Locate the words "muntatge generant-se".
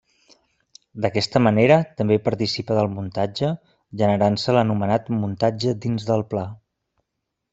2.95-4.57